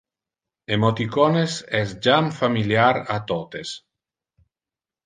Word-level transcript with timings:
Emoticones 0.77 1.57
es 1.81 1.95
jam 2.09 2.33
familiar 2.41 2.91
a 3.19 3.23
totes. 3.35 3.79